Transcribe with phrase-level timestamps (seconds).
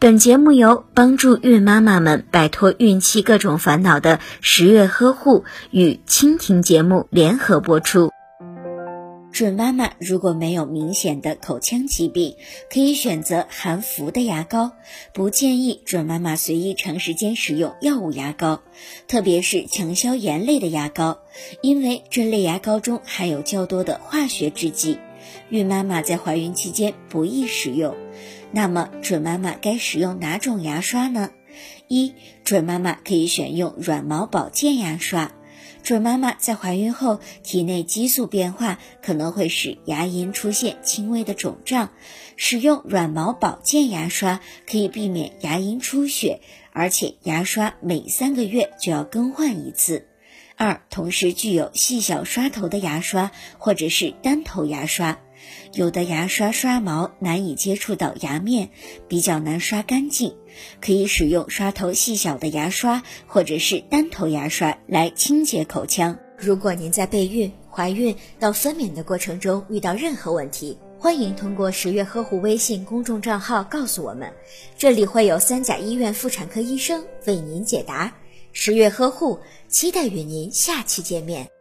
[0.00, 8.10] 本节目由帮助孕妈妈们摆脱孕期各种烦恼的十月呵护与蜻蜓节目联合播出。
[9.32, 12.36] 准妈妈如果没有明显的口腔疾病，
[12.72, 14.72] 可以选择含氟的牙膏，
[15.12, 18.60] 不建议准妈妈随意长时间使用药物牙膏，
[19.08, 21.18] 特别是强消炎类的牙膏，
[21.62, 24.98] 因为这类牙膏中含有较多的化学制剂，
[25.48, 27.96] 孕妈妈在怀孕期间不宜使用。
[28.52, 31.30] 那么，准妈妈该使用哪种牙刷呢？
[31.88, 32.14] 一，
[32.44, 35.32] 准妈妈可以选用软毛保健牙刷。
[35.82, 41.90] 准妈妈在怀孕后，体内激素变化可能会使牙龈出现轻微的肿胀，
[42.36, 46.40] 使用软毛保健牙刷可以避免牙龈出血，
[46.72, 50.06] 而且牙刷每三个月就要更换一次。
[50.56, 55.18] 二，同时具有细小刷头的牙刷或者是单头牙刷。
[55.72, 58.70] 有的牙刷刷毛难以接触到牙面，
[59.08, 60.34] 比较难刷干净，
[60.80, 66.16] 可以使用刷头细小的牙刷或者是单头牙刷来清洁口腔。
[66.38, 74.32] 如果您在备孕、怀孕到分娩的过程中遇到任何问题，欢迎通过十月呵护微信公众账号告诉我们，
[74.78, 78.14] 这里会有三甲医院妇产科医生为您解答。
[78.56, 79.38] 十月呵护，
[79.68, 81.53] 期待与您下期见面。